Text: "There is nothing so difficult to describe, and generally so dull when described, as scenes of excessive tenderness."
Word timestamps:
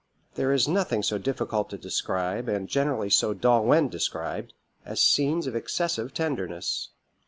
"There 0.33 0.51
is 0.51 0.67
nothing 0.67 1.03
so 1.03 1.19
difficult 1.19 1.69
to 1.69 1.77
describe, 1.77 2.49
and 2.49 2.67
generally 2.67 3.11
so 3.11 3.35
dull 3.35 3.63
when 3.65 3.87
described, 3.87 4.55
as 4.83 4.99
scenes 4.99 5.45
of 5.45 5.55
excessive 5.55 6.11
tenderness." 6.11 6.89